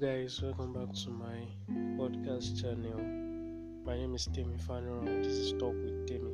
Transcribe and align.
Guys, 0.00 0.42
welcome 0.42 0.74
back 0.74 0.92
to 0.92 1.10
my 1.10 1.46
podcast 1.96 2.60
channel. 2.60 3.00
My 3.86 3.96
name 3.96 4.14
is 4.14 4.26
Temi 4.26 4.58
Fanero, 4.58 5.06
and 5.06 5.24
this 5.24 5.32
is 5.32 5.52
Talk 5.52 5.72
with 5.72 6.06
Temi. 6.06 6.32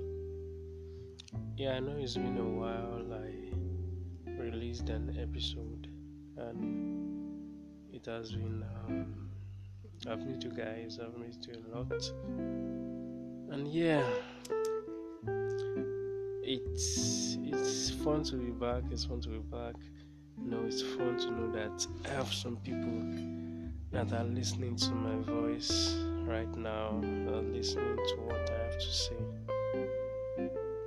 Yeah, 1.57 1.75
I 1.75 1.81
know 1.81 1.95
it's 1.97 2.15
been 2.15 2.39
a 2.39 2.45
while 2.45 3.05
I 3.13 4.33
released 4.43 4.89
an 4.89 5.17
episode, 5.17 5.87
and 6.39 7.39
it 7.93 8.07
has 8.07 8.33
been. 8.33 8.65
Um, 8.89 9.31
I've 10.09 10.27
missed 10.27 10.43
you 10.43 10.51
guys, 10.51 10.99
I've 11.01 11.17
missed 11.17 11.47
you 11.47 11.55
a 11.55 11.77
lot, 11.77 11.93
and 13.53 13.69
yeah, 13.69 14.05
it's 16.43 17.37
it's 17.41 17.91
fun 17.91 18.25
to 18.25 18.37
be 18.37 18.51
back. 18.51 18.83
It's 18.91 19.05
fun 19.05 19.21
to 19.21 19.29
be 19.29 19.39
back 19.39 19.77
know, 20.39 20.65
it's 20.67 20.83
fun 20.83 21.17
to 21.19 21.31
know 21.31 21.53
that 21.53 21.87
I 22.05 22.15
have 22.15 22.33
some 22.33 22.57
people 22.57 23.52
that 23.93 24.13
are 24.15 24.25
listening 24.25 24.75
to 24.77 24.91
my 24.93 25.23
voice 25.23 25.97
right 26.25 26.53
now, 26.57 26.99
are 27.29 27.43
listening 27.43 27.97
to 27.97 28.17
what 28.23 28.51
I 28.51 28.65
have 28.65 28.79
to 28.79 28.93
say. 28.93 29.17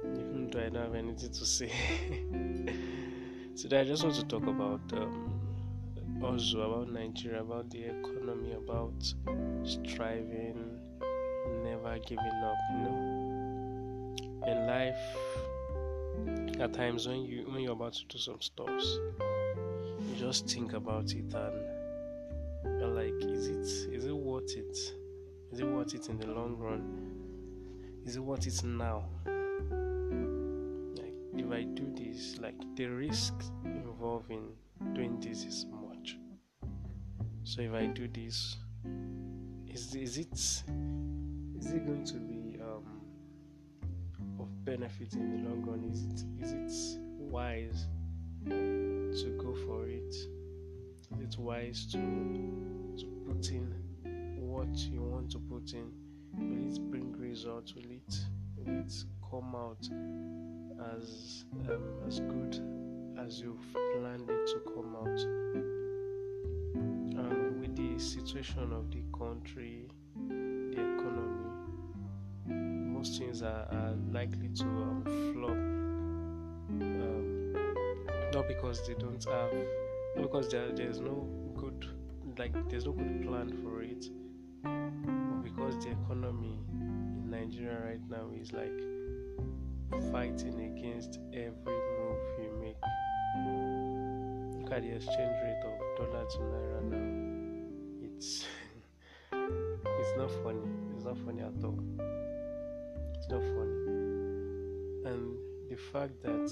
Even 0.04 0.50
though 0.52 0.60
I 0.60 0.70
don't 0.70 0.84
have 0.84 0.96
anything 0.96 1.30
to 1.32 1.46
say. 1.46 1.72
Today, 3.56 3.82
I 3.82 3.84
just 3.84 4.04
want 4.04 4.16
to 4.16 4.26
talk 4.26 4.48
about 4.48 4.82
um, 4.94 5.40
also 6.24 6.62
about 6.62 6.92
Nigeria, 6.92 7.42
about 7.42 7.70
the 7.70 7.84
economy, 7.84 8.54
about 8.54 8.94
striving, 9.64 10.80
never 11.64 12.00
giving 12.00 12.26
up. 12.44 12.58
You 12.72 12.78
know, 12.80 14.16
in 14.48 14.68
life, 14.68 14.98
at 16.60 16.74
times 16.74 17.08
when 17.08 17.22
you 17.24 17.46
when 17.50 17.62
you're 17.62 17.74
about 17.74 17.94
to 17.94 18.06
do 18.08 18.18
some 18.18 18.42
stuffs 18.42 18.98
you 20.00 20.16
just 20.18 20.50
think 20.50 20.74
about 20.74 21.12
it 21.12 21.34
and 21.34 21.75
like, 22.66 23.14
is 23.24 23.48
it 23.48 23.94
is 23.94 24.06
it 24.06 24.16
worth 24.16 24.56
it? 24.56 24.78
Is 25.52 25.60
it 25.60 25.66
worth 25.66 25.94
it 25.94 26.10
in 26.10 26.18
the 26.18 26.28
long 26.28 26.58
run? 26.58 26.84
Is 28.06 28.16
it 28.16 28.20
worth 28.20 28.48
it 28.48 28.64
now? 28.64 29.06
Like 30.96 31.14
if 31.38 31.52
I 31.52 31.64
do 31.64 31.92
this, 31.96 32.38
like 32.40 32.56
the 32.76 32.86
risk 32.88 33.34
involved 33.64 34.32
in 34.32 34.50
doing 34.94 35.20
this 35.20 35.44
is 35.44 35.66
much. 35.88 36.18
So 37.44 37.62
if 37.62 37.74
I 37.74 37.86
do 37.88 38.08
this, 38.08 38.58
is 39.68 39.96
is 39.96 40.18
it 40.18 40.34
is 40.34 41.72
it 41.72 41.86
going 41.86 42.06
to 42.06 42.16
be 42.16 42.60
um, 42.62 43.02
of 44.40 44.66
benefit 44.66 45.14
in 45.14 45.44
the 45.44 45.50
long 45.50 45.64
run? 45.66 45.84
Is 45.92 46.04
it 46.04 46.24
is 46.44 46.52
it 46.52 47.00
wise 47.20 47.88
to 48.48 49.38
go 49.42 49.54
for 49.66 49.88
it. 49.88 50.16
It's 51.22 51.38
wise 51.38 51.86
to 51.92 51.98
to 52.98 53.06
put 53.28 53.50
in 53.50 53.74
what 54.40 54.76
you 54.76 55.02
want 55.02 55.32
to 55.32 55.40
put 55.40 55.74
in. 55.74 55.92
Will 56.34 56.74
it 56.74 56.80
bring 56.90 57.12
results? 57.18 57.74
Will 57.76 57.92
it 57.92 58.20
will 58.58 58.80
it 58.80 58.94
come 59.30 59.56
out 59.56 59.88
as 60.96 61.46
um, 61.70 61.84
as 62.08 62.20
good 62.20 62.62
as 63.20 63.40
you've 63.40 63.74
planned 63.74 64.30
it 64.30 64.48
to 64.48 64.60
come 64.74 64.96
out? 64.96 65.20
And 67.18 67.62
with 67.62 67.76
the 67.76 68.00
situation 68.00 68.72
of 68.74 68.92
the 68.92 69.04
country, 69.18 69.88
the 70.28 70.74
economy, 70.74 71.50
most 72.48 73.20
things 73.20 73.42
are, 73.42 73.68
are 73.72 73.96
likely 74.12 74.50
to 74.50 74.66
um, 74.66 75.04
flop 75.34 75.76
not 78.36 78.48
because 78.50 78.86
they 78.86 78.94
don't 78.96 79.24
have 79.24 79.54
because 80.16 80.50
there, 80.50 80.72
there's 80.72 81.00
no 81.00 81.28
good 81.56 81.86
like 82.38 82.54
there's 82.70 82.86
no 82.86 82.92
good 82.92 83.22
plan 83.24 83.50
for 83.64 83.82
it. 83.82 84.06
Because 85.44 85.78
the 85.84 85.92
economy 85.92 86.60
in 86.72 87.30
nigeria 87.30 87.80
right 87.86 88.10
now 88.10 88.30
is 88.40 88.52
like 88.52 88.80
fighting 90.12 90.78
against 90.78 91.20
every 91.34 91.54
move 91.66 92.18
you 92.42 92.52
make. 92.60 92.76
Look 94.62 94.72
at 94.72 94.82
the 94.82 94.96
exchange 94.96 95.36
rate 95.44 95.64
of 95.64 95.98
dollar 95.98 96.26
to 96.26 96.38
naira 96.38 96.82
now. 96.84 98.08
It's 98.08 98.46
it's 99.32 100.18
not 100.18 100.32
funny. 100.44 100.68
It's 100.96 101.06
not 101.06 101.18
funny 101.20 101.42
at 101.42 101.64
all. 101.64 101.80
It's 103.16 103.30
not 103.30 103.42
funny. 103.42 103.76
And 105.06 105.38
the 105.70 105.76
fact 105.76 106.22
that 106.24 106.52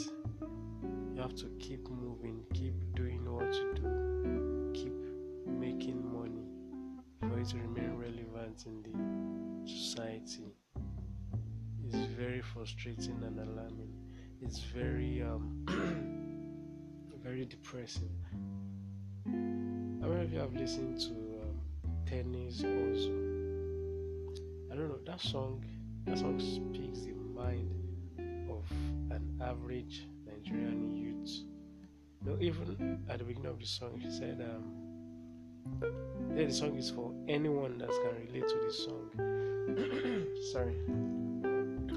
you 1.16 1.22
have 1.22 1.36
to 1.36 1.46
keep 1.60 1.88
moving, 1.90 2.44
keep 2.54 2.74
doing 2.96 3.32
what 3.32 3.54
you 3.54 3.74
do, 3.76 4.72
keep 4.74 4.94
making 5.48 6.02
money 6.12 6.48
for 7.20 7.40
it 7.40 7.48
to 7.50 7.58
remain 7.58 7.96
relevant 7.96 8.66
in 8.66 8.82
the 8.82 9.70
society. 9.70 10.56
It's 11.86 11.96
very 12.18 12.42
frustrating 12.42 13.22
and 13.24 13.40
alarming. 13.40 13.94
It's 14.42 14.60
very 14.60 15.22
um, 15.22 15.64
very 17.24 17.46
depressing. 17.46 18.10
I 19.28 19.30
don't 19.30 20.16
know 20.16 20.22
if 20.22 20.34
you 20.34 20.40
have 20.40 20.54
listened 20.54 21.00
to 21.02 21.12
um, 21.12 21.62
Tennis 22.08 22.64
also. 22.64 23.12
I 24.72 24.76
don't 24.76 24.90
know 24.90 25.00
that 25.06 25.22
song. 25.22 25.64
That 26.06 26.18
song 26.18 26.40
speaks 26.40 27.02
the 27.06 27.14
mind 27.14 27.70
of 28.50 28.66
an 29.12 29.40
average 29.42 30.08
Nigerian 30.54 30.96
youths. 30.96 31.44
No, 32.26 32.38
even 32.40 33.00
at 33.10 33.20
the 33.20 33.26
beginning 33.26 33.52
of 33.52 33.60
the 33.60 33.66
song, 33.66 34.00
she 34.02 34.10
said, 34.10 34.42
um, 34.42 34.94
yeah, 36.36 36.46
the 36.46 36.54
song 36.54 36.78
is 36.78 36.90
for 36.90 37.14
anyone 37.28 37.78
that 37.80 37.90
can 37.90 38.28
relate 38.28 38.48
to 38.48 38.56
this 38.66 38.86
song. 38.86 39.10
Sorry. 40.52 40.76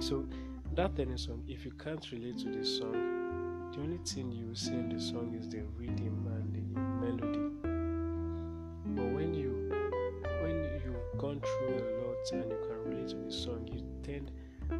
So, 0.02 0.26
that 0.74 0.96
tennis 0.96 1.24
song, 1.24 1.42
if 1.48 1.64
you 1.64 1.72
can't 1.72 2.04
relate 2.12 2.38
to 2.38 2.50
this 2.50 2.78
song, 2.78 3.72
the 3.72 3.80
only 3.80 3.98
thing 4.04 4.30
you 4.30 4.54
see 4.54 4.72
in 4.72 4.88
the 4.88 5.00
song 5.00 5.34
is 5.38 5.48
the 5.48 5.62
rhythm 5.76 6.26
and 6.34 6.54
the 6.54 6.80
melody. 6.80 7.46
But 8.94 9.14
when 9.14 9.34
you 9.34 9.70
when 10.42 10.62
you've 10.84 11.18
gone 11.18 11.40
through 11.40 11.76
a 11.76 11.84
lot 12.04 12.32
and 12.32 12.50
you 12.50 12.58
can 12.68 12.90
relate 12.90 13.08
to 13.08 13.16
the 13.16 13.32
song, 13.32 13.68
you 13.72 13.82
tend 14.02 14.30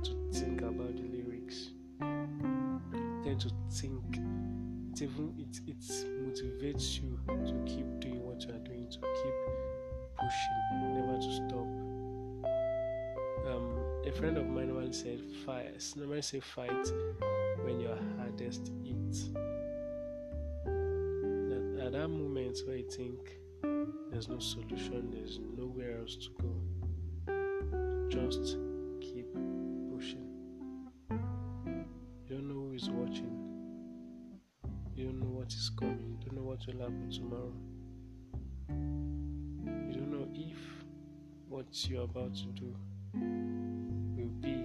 to 0.05 0.13
think 0.33 0.61
about 0.63 0.97
the 0.97 1.16
to 3.41 3.51
think. 3.71 4.19
It 4.93 5.03
even 5.03 5.35
it, 5.39 5.61
it 5.67 5.81
motivates 6.25 7.01
you 7.03 7.19
to 7.27 7.65
keep 7.67 8.01
doing 8.01 8.25
what 8.25 8.43
you 8.43 8.55
are 8.55 8.59
doing 8.59 8.89
to 8.91 8.99
keep 8.99 9.35
pushing 10.17 10.57
never 10.95 11.19
to 11.19 11.33
stop. 11.33 11.69
Um, 13.47 13.67
a 14.07 14.13
friend 14.13 14.39
of 14.39 14.47
mine 14.47 14.75
once 14.75 15.03
said 15.03 15.21
fight 15.45 15.85
normally 15.97 16.23
say 16.23 16.41
fight 16.41 16.93
when 17.65 17.81
you're 17.81 17.99
hardest 18.19 18.73
hit. 18.83 19.17
At 21.85 21.93
that 21.93 22.09
moment 22.09 22.59
where 22.67 22.77
you 22.77 22.91
think 22.91 23.39
there's 24.11 24.29
no 24.29 24.39
solution 24.39 25.11
there's 25.11 25.39
nowhere 25.57 25.99
else 26.01 26.17
to 26.17 26.31
go 26.41 26.57
just 28.09 28.57
will 36.67 36.81
happen 36.81 37.11
tomorrow. 37.11 37.53
You 38.69 39.93
don't 39.93 40.11
know 40.11 40.27
if 40.35 40.57
what 41.49 41.67
you're 41.89 42.03
about 42.05 42.35
to 42.35 42.47
do 42.47 42.75
will 44.17 44.33
be 44.41 44.65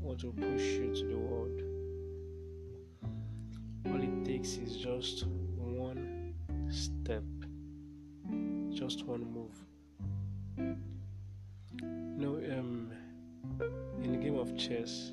what 0.00 0.22
will 0.24 0.32
push 0.32 0.62
you 0.62 0.94
to 0.94 1.04
the 1.08 1.16
world. 1.18 1.60
All 3.86 4.02
it 4.02 4.24
takes 4.24 4.56
is 4.56 4.76
just 4.76 5.26
one 5.26 6.32
step, 6.70 7.24
just 8.70 9.04
one 9.04 9.26
move. 9.30 9.56
You 10.56 12.22
know, 12.22 12.36
um, 12.58 12.90
in 14.02 14.12
the 14.12 14.18
game 14.18 14.38
of 14.38 14.56
chess, 14.56 15.12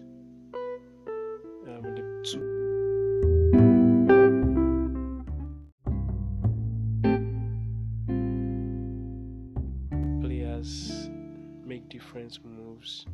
different 11.90 12.40
moves 12.46 13.06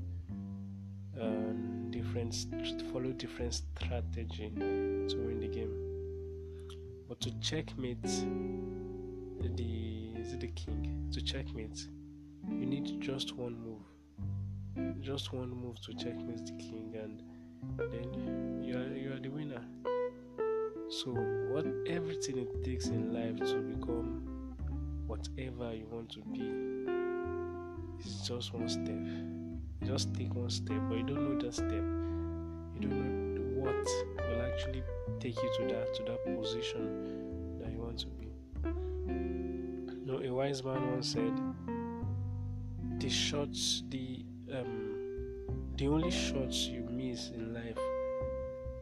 and 1.16 1.92
different 1.92 2.36
follow 2.92 3.12
different 3.12 3.54
strategy 3.54 4.51
to 4.56 5.16
win 5.18 5.39
the 5.39 5.48
game. 5.48 5.74
But 7.07 7.19
to 7.21 7.31
checkmate 7.39 8.01
the 8.04 9.57
is 10.19 10.33
it 10.33 10.42
the 10.42 10.48
king? 10.48 11.10
To 11.13 11.21
checkmate 11.21 11.88
you 12.48 12.66
need 12.66 13.01
just 13.01 13.36
one 13.36 13.57
move. 13.60 13.81
Just 15.01 15.33
one 15.33 15.50
move 15.50 15.81
to 15.81 15.94
checkmate 15.94 16.45
the 16.45 16.54
king 16.54 16.95
and 17.01 17.21
then 17.92 18.63
you 18.63 18.77
are 18.77 18.95
you 18.95 19.12
are 19.13 19.19
the 19.19 19.30
winner. 19.30 19.62
So 20.89 21.12
what 21.51 21.66
everything 21.88 22.39
it 22.39 22.63
takes 22.63 22.88
in 22.88 23.13
life 23.13 23.38
to 23.50 23.62
become 23.62 24.56
whatever 25.06 25.74
you 25.74 25.86
want 25.92 26.10
to 26.12 26.21
be 26.21 26.79
is 28.06 28.28
just 28.28 28.54
one 28.54 28.69
step. 28.69 28.98
Just 29.84 30.13
take 30.13 30.34
one 30.34 30.50
step, 30.50 30.78
but 30.90 30.98
you 30.98 31.04
don't 31.04 31.30
know 31.30 31.40
that 31.42 31.54
step. 31.54 31.72
You 31.72 32.81
don't 32.81 33.36
know 33.36 33.62
what 33.62 33.86
will 34.28 34.42
actually 34.42 34.84
take 35.19 35.42
you 35.42 35.50
to 35.57 35.74
that 35.74 35.94
to 35.96 36.04
that 36.04 36.38
position 36.38 37.60
that 37.60 37.72
you 37.72 37.80
want 37.80 38.00
to 38.00 38.07
be. 38.07 38.28
Know, 40.06 40.22
a 40.24 40.34
wise 40.34 40.63
man 40.63 40.92
once 40.92 41.10
said, 41.12 41.34
"The 43.00 43.10
shots, 43.10 43.84
the 43.90 44.25
um, 44.54 45.74
the 45.78 45.88
only 45.88 46.12
shots 46.12 46.68
you 46.68 46.81
miss 46.90 47.30
in 47.30 47.54
life 47.54 47.78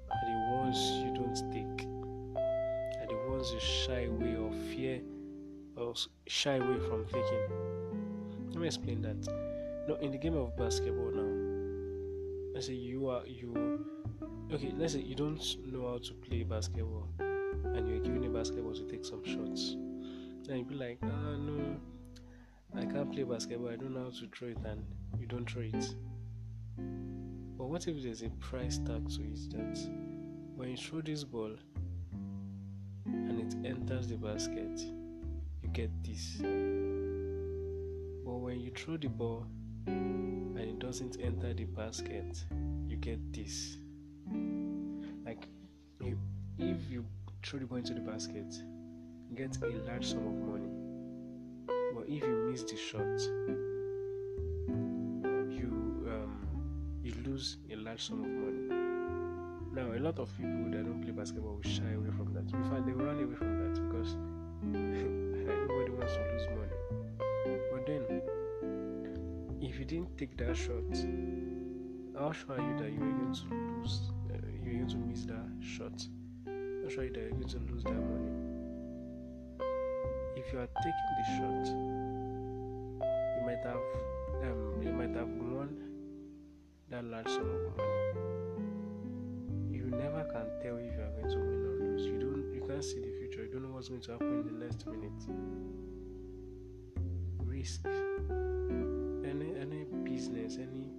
are 0.09 0.25
the 0.25 0.37
ones 0.55 0.79
you 1.03 1.13
don't 1.13 1.35
take, 1.51 1.87
are 2.35 3.07
the 3.07 3.29
ones 3.29 3.51
you 3.51 3.59
shy 3.59 4.05
away 4.05 4.35
or 4.35 4.51
fear 4.71 5.01
or 5.75 5.93
shy 6.27 6.55
away 6.55 6.79
from 6.87 7.05
taking." 7.05 7.86
Let 8.49 8.55
me 8.55 8.67
explain 8.67 9.01
that. 9.01 9.27
No, 9.87 9.95
in 9.95 10.11
the 10.11 10.17
game 10.17 10.35
of 10.35 10.55
basketball 10.57 11.11
now, 11.11 12.53
let's 12.53 12.67
say 12.67 12.73
you 12.73 13.07
are 13.07 13.25
you 13.25 13.85
okay, 14.51 14.73
let's 14.77 14.93
say 14.93 14.99
you 14.99 15.15
don't 15.15 15.41
know 15.65 15.89
how 15.89 15.97
to 15.97 16.13
play 16.13 16.43
basketball 16.43 17.07
and 17.19 17.87
you're 17.87 17.99
given 17.99 18.23
a 18.25 18.29
basketball 18.29 18.73
to 18.73 18.83
take 18.83 19.05
some 19.05 19.23
shots. 19.23 19.75
Then 20.47 20.57
you'd 20.57 20.69
be 20.69 20.75
like, 20.75 20.99
ah 21.03 21.07
oh, 21.07 21.35
no, 21.37 21.75
I 22.75 22.85
can't 22.85 23.11
play 23.11 23.23
basketball, 23.23 23.69
I 23.69 23.75
don't 23.75 23.93
know 23.93 24.05
how 24.05 24.09
to 24.09 24.27
throw 24.35 24.49
it 24.49 24.57
and 24.65 24.83
you 25.19 25.27
don't 25.27 25.49
throw 25.49 25.63
it. 25.63 25.95
But 27.57 27.67
what 27.69 27.87
if 27.87 28.01
there's 28.01 28.21
a 28.21 28.29
price 28.39 28.77
tag 28.79 29.09
to 29.09 29.21
it 29.23 29.51
that 29.51 29.79
when 30.55 30.69
you 30.69 30.77
throw 30.77 31.01
this 31.01 31.23
ball 31.23 31.55
and 33.05 33.39
it 33.41 33.67
enters 33.67 34.07
the 34.07 34.17
basket, 34.17 34.81
you 35.61 35.69
get 35.69 35.91
this. 36.03 36.41
Throw 38.77 38.95
the 38.95 39.09
ball 39.09 39.43
and 39.87 40.59
it 40.59 40.77
doesn't 40.77 41.17
enter 41.19 41.51
the 41.51 41.63
basket, 41.63 42.43
you 42.87 42.95
get 42.97 43.33
this. 43.33 43.77
Like 45.25 45.47
you, 45.99 46.15
if 46.59 46.77
you 46.87 47.03
throw 47.43 47.59
the 47.59 47.65
ball 47.65 47.79
into 47.79 47.95
the 47.95 48.01
basket, 48.01 48.53
you 49.29 49.35
get 49.35 49.57
a 49.63 49.69
large 49.87 50.05
sum 50.05 50.19
of 50.19 50.35
money. 50.47 50.69
But 51.95 52.07
if 52.07 52.21
you 52.21 52.49
miss 52.51 52.63
the 52.63 52.77
shot, 52.77 53.01
you 55.49 56.05
um, 56.07 56.47
you 57.01 57.13
lose 57.25 57.57
a 57.71 57.77
large 57.77 58.03
sum 58.03 58.23
of 58.23 58.29
money. 58.29 58.67
Now, 59.73 59.97
a 59.97 59.99
lot 59.99 60.19
of 60.19 60.29
people 60.37 60.65
that 60.71 60.85
don't 60.85 61.01
play 61.01 61.11
basketball 61.13 61.55
will 61.55 61.63
shy 61.63 61.93
away 61.95 62.11
from 62.15 62.31
that. 62.35 62.53
In 62.53 62.63
fact, 62.69 62.85
they 62.85 62.91
run 62.91 63.23
away 63.23 63.35
from 63.35 63.57
that 63.57 63.73
because 63.73 64.13
nobody 64.61 65.91
wants 65.91 66.13
to 66.13 66.21
lose 66.31 66.47
money. 66.49 66.96
Didn't 69.87 70.17
take 70.17 70.37
that 70.37 70.55
shot, 70.55 70.83
how 72.19 72.33
sure 72.33 72.55
are 72.57 72.61
you 72.61 72.77
that 72.77 72.91
you 72.91 72.99
are 72.99 73.11
going 73.19 73.33
to 73.33 73.43
lose? 73.79 74.01
Uh, 74.29 74.33
you're 74.61 74.73
going 74.73 74.89
to 74.89 74.97
miss 74.97 75.23
that 75.25 75.47
shot. 75.61 76.05
How 76.45 76.89
sure 76.89 77.03
are 77.03 77.05
you 77.05 77.13
that 77.13 77.21
you're 77.21 77.31
going 77.31 77.47
to 77.47 77.59
lose 77.71 77.83
that 77.85 77.93
money? 77.93 78.31
If 80.35 80.51
you 80.51 80.59
are 80.59 80.67
taking 80.83 81.15
the 81.17 81.23
shot, 81.37 81.67
you 83.37 83.45
might 83.45 83.63
have 83.63 83.81
um, 84.43 84.81
you 84.83 84.91
might 84.91 85.15
have 85.15 85.29
won 85.29 85.69
that 86.89 87.05
large 87.05 87.29
sum 87.29 87.49
of 87.49 87.77
money. 87.77 87.93
You 89.71 89.85
never 89.85 90.23
can 90.33 90.47
tell 90.61 90.77
if 90.77 90.93
you 90.95 91.01
are 91.01 91.13
going 91.21 91.29
to 91.29 91.37
win 91.37 91.63
or 91.63 91.75
lose. 91.79 92.05
You 92.05 92.19
don't. 92.19 92.53
You 92.53 92.61
can't 92.67 92.83
see 92.83 92.99
the 92.99 93.11
future. 93.19 93.43
You 93.45 93.51
don't 93.53 93.63
know 93.63 93.69
what's 93.69 93.87
going 93.87 94.01
to 94.01 94.11
happen 94.11 94.39
in 94.41 94.59
the 94.59 94.65
last 94.65 94.85
minute. 94.85 95.23
Risk. 97.45 97.87
Any 99.27 99.53
any 99.59 99.83
business, 100.03 100.57
any 100.57 100.89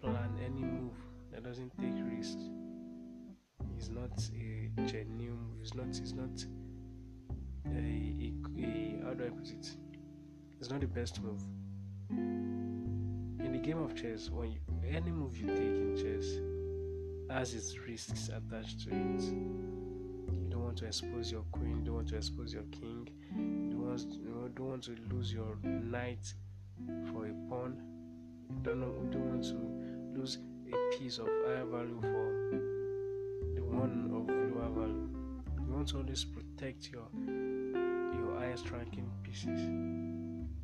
plan, 0.00 0.38
any 0.44 0.62
move 0.62 0.94
that 1.32 1.42
doesn't 1.42 1.72
take 1.80 1.94
risks 2.16 2.48
is 3.76 3.90
not 3.90 4.12
a 4.34 4.70
genuine. 4.86 5.58
Is 5.62 5.74
not. 5.74 5.88
Is 5.88 6.12
not 6.12 6.44
a, 7.66 7.78
a, 7.78 8.32
a 8.58 9.04
how 9.04 9.14
do 9.14 9.24
I 9.24 9.30
put 9.30 9.48
it? 9.48 9.70
It's 10.60 10.70
not 10.70 10.80
the 10.80 10.86
best 10.86 11.20
move. 11.20 11.42
In 12.10 13.50
the 13.52 13.58
game 13.58 13.82
of 13.82 13.96
chess, 13.96 14.30
when 14.30 14.52
you, 14.52 14.58
any 14.88 15.10
move 15.10 15.36
you 15.36 15.48
take 15.48 15.58
in 15.58 15.96
chess 15.96 16.38
has 17.28 17.52
its 17.52 17.76
risks 17.78 18.28
attached 18.28 18.84
to 18.84 18.90
it. 18.90 19.22
You 19.22 20.46
don't 20.48 20.64
want 20.64 20.78
to 20.78 20.86
expose 20.86 21.32
your 21.32 21.42
queen. 21.50 21.78
You 21.78 21.84
don't 21.84 21.94
want 21.96 22.08
to 22.10 22.16
expose 22.16 22.52
your 22.54 22.62
king. 22.70 23.08
You 23.36 23.70
don't 23.70 23.88
want, 23.88 24.00
you 24.00 24.50
don't 24.54 24.68
want 24.68 24.84
to 24.84 24.96
lose 25.10 25.32
your 25.32 25.56
knight 25.64 26.32
for 27.12 27.26
a 27.26 27.32
pawn. 27.48 27.76
You 28.48 28.56
don't, 28.62 28.80
know, 28.80 28.94
you 29.02 29.10
don't 29.10 29.28
want 29.30 29.44
to 29.44 30.18
lose 30.18 30.38
a 30.72 30.96
piece 30.96 31.18
of 31.18 31.26
higher 31.46 31.64
value 31.64 31.98
for 32.00 32.60
the 33.54 33.62
one 33.62 34.10
of 34.14 34.28
lower 34.28 34.70
value. 34.70 35.08
You 35.66 35.72
want 35.72 35.88
to 35.88 35.98
always 35.98 36.24
protect 36.24 36.90
your 36.90 37.08
your 38.18 38.38
highest 38.38 38.70
ranking 38.70 39.10
pieces 39.22 39.60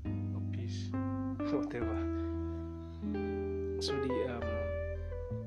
or 0.06 0.42
piece, 0.52 0.90
whatever. 1.52 1.96
So 3.80 3.92
the 3.92 4.34
um 4.34 4.72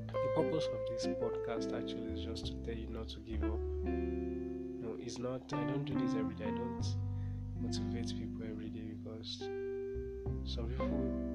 the 0.08 0.42
purpose 0.42 0.66
of 0.66 0.80
this 0.90 1.06
podcast 1.06 1.76
actually 1.76 2.12
is 2.12 2.24
just 2.24 2.46
to 2.46 2.52
tell 2.64 2.74
you 2.74 2.88
not 2.88 3.08
to 3.08 3.20
give 3.20 3.42
up. 3.44 3.60
No, 3.84 4.96
it's 4.98 5.18
not. 5.18 5.52
I 5.52 5.64
don't 5.64 5.84
do 5.84 5.94
this 5.94 6.14
every 6.18 6.34
day. 6.34 6.44
I 6.44 6.50
don't 6.50 6.86
motivate 7.60 8.08
people 8.18 8.42
every 8.48 8.68
day 8.68 8.92
because 9.02 9.48
some 10.44 10.68
people 10.68 10.88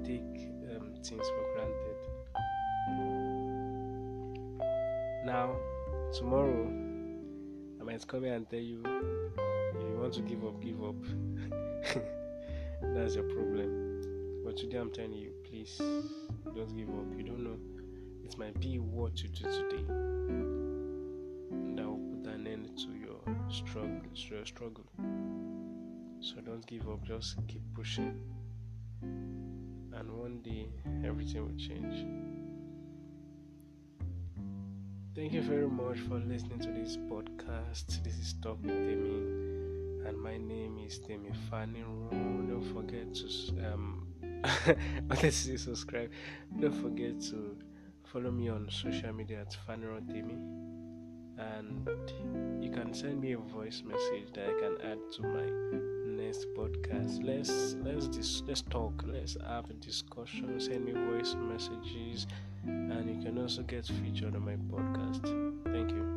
take 0.03 0.51
um, 0.75 0.93
things 1.03 1.27
for 1.27 1.53
granted. 1.53 1.97
Now, 5.25 5.55
tomorrow, 6.13 6.67
I 7.79 7.83
might 7.83 8.07
come 8.07 8.23
here 8.23 8.33
and 8.33 8.49
tell 8.49 8.59
you 8.59 8.81
if 9.75 9.81
you 9.81 9.97
want 9.99 10.13
to 10.15 10.21
give 10.21 10.43
up, 10.43 10.61
give 10.61 10.83
up. 10.83 10.95
That's 12.95 13.15
your 13.15 13.25
problem. 13.25 14.41
But 14.43 14.57
today, 14.57 14.77
I'm 14.77 14.91
telling 14.91 15.13
you, 15.13 15.31
please 15.49 15.77
don't 15.77 16.75
give 16.75 16.89
up. 16.89 17.05
You 17.15 17.23
don't 17.23 17.43
know. 17.43 17.57
It 18.23 18.37
might 18.37 18.59
be 18.59 18.79
what 18.79 19.21
you 19.21 19.29
do 19.29 19.43
today 19.43 19.83
that 21.75 21.87
will 21.87 21.99
put 22.23 22.33
an 22.33 22.47
end 22.47 22.69
to 22.77 22.89
your 22.93 23.19
struggle. 23.49 24.01
To 24.15 24.35
your 24.35 24.45
struggle. 24.45 24.85
So 26.19 26.35
don't 26.45 26.65
give 26.67 26.87
up. 26.89 27.03
Just 27.03 27.35
keep 27.47 27.61
pushing, 27.73 28.19
and 29.01 30.11
one 30.11 30.41
day 30.41 30.67
everything 31.05 31.45
will 31.45 31.57
change. 31.57 32.05
Thank 35.15 35.33
you 35.33 35.41
very 35.41 35.67
much 35.67 35.99
for 35.99 36.19
listening 36.19 36.59
to 36.59 36.71
this 36.71 36.97
podcast. 36.97 38.03
This 38.03 38.17
is 38.17 38.33
Talk 38.41 38.59
with 38.63 38.71
Demi, 38.71 40.07
and 40.07 40.17
my 40.17 40.37
name 40.37 40.79
is 40.85 40.99
Demi 40.99 41.31
Fanny. 41.49 41.81
Don't 41.81 42.63
forget 42.73 43.13
to 43.15 43.73
um, 43.73 44.07
let's 45.09 45.35
see, 45.35 45.57
subscribe. 45.57 46.09
Don't 46.59 46.73
forget 46.81 47.19
to 47.29 47.57
follow 48.11 48.31
me 48.31 48.49
on 48.49 48.69
social 48.71 49.13
media 49.13 49.41
at 49.41 49.53
Fanny 49.67 49.85
Demi, 50.07 50.37
and 51.41 51.89
you 52.63 52.69
can 52.71 52.93
send 52.93 53.21
me 53.21 53.33
a 53.33 53.37
voice 53.37 53.83
message 53.85 54.33
that 54.33 54.49
I 54.49 54.59
can 54.59 54.77
add 54.91 54.99
to 55.15 55.21
my 55.23 55.47
next 56.05 56.47
podcast. 56.55 57.23
Let's 57.23 57.75
let's 57.83 58.07
dis- 58.07 58.43
let's 58.47 58.61
talk. 58.61 59.03
Let's 59.05 59.37
have 59.47 59.69
a 59.69 59.73
discussion. 59.73 60.59
Send 60.59 60.85
me 60.85 60.93
voice 60.93 61.35
messages 61.35 62.27
and 62.65 63.09
you 63.09 63.21
can 63.23 63.37
also 63.37 63.63
get 63.63 63.85
featured 63.85 64.35
on 64.35 64.45
my 64.45 64.55
podcast. 64.55 66.10